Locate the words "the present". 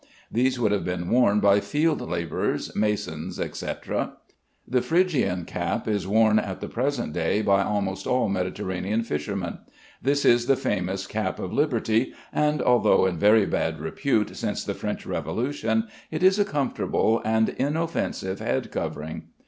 6.59-7.13